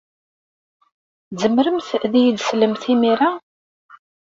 Tzemremt 1.35 1.89
ad 2.05 2.13
iyi-d-teslemt 2.19 2.83
imir-a? 2.93 3.29